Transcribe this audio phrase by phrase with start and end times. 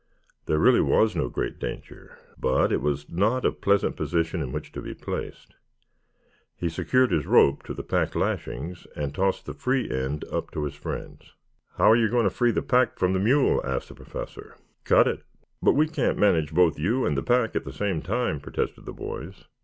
[0.47, 4.71] There really was no great danger, but it was not a pleasant position in which
[4.71, 5.53] to be placed.
[6.57, 10.63] He secured his rope to the pack lashings and tossed the free end up to
[10.63, 11.35] his friends.
[11.77, 14.55] "How are you going to free the pack from the mule?" asked the Professor.
[14.85, 15.21] "Cut it."
[15.61, 18.93] "But we can't manage both you and the pack at the same time," protested the
[18.93, 19.43] boys.